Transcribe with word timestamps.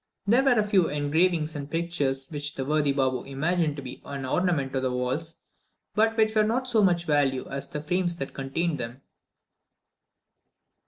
There 0.25 0.41
were 0.43 0.57
a 0.59 0.63
few 0.63 0.87
engravings 0.89 1.55
and 1.55 1.69
pictures, 1.69 2.27
which 2.31 2.55
the 2.55 2.65
worthy 2.65 2.91
Baboo 2.91 3.23
imagined 3.25 3.75
to 3.75 3.83
be 3.83 4.01
an 4.03 4.25
ornament 4.25 4.73
to 4.73 4.79
the 4.81 4.91
walls, 4.91 5.41
but 5.93 6.17
which 6.17 6.33
were 6.33 6.41
not 6.43 6.63
of 6.63 6.67
so 6.69 6.81
much 6.81 7.05
value 7.05 7.47
as 7.51 7.67
the 7.67 7.83
frames 7.83 8.15
that 8.15 8.33
contained 8.33 8.79
them. 8.79 9.03